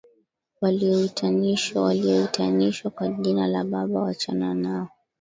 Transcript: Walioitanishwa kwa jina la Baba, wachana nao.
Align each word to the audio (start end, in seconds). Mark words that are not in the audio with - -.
Walioitanishwa 0.61 2.91
kwa 2.91 3.07
jina 3.07 3.47
la 3.47 3.63
Baba, 3.63 4.01
wachana 4.01 4.53
nao. 4.53 4.89